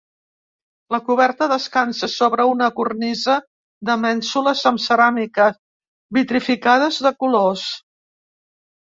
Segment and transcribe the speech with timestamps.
[0.95, 3.37] La coberta descansa sobre una cornisa
[3.91, 5.49] de mènsules amb ceràmica
[6.21, 7.73] vitrificades de colors.